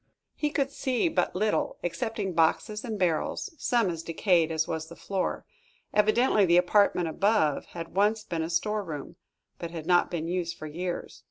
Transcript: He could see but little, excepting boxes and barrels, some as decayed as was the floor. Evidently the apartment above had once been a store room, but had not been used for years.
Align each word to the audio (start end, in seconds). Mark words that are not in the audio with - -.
He 0.33 0.49
could 0.49 0.71
see 0.71 1.09
but 1.09 1.35
little, 1.35 1.77
excepting 1.83 2.33
boxes 2.33 2.83
and 2.83 2.97
barrels, 2.97 3.51
some 3.59 3.87
as 3.91 4.01
decayed 4.01 4.51
as 4.51 4.67
was 4.67 4.87
the 4.89 4.95
floor. 4.95 5.45
Evidently 5.93 6.43
the 6.43 6.57
apartment 6.57 7.07
above 7.07 7.65
had 7.77 7.93
once 7.95 8.23
been 8.23 8.41
a 8.41 8.49
store 8.49 8.83
room, 8.83 9.17
but 9.59 9.69
had 9.69 9.85
not 9.85 10.09
been 10.09 10.27
used 10.27 10.57
for 10.57 10.65
years. 10.65 11.19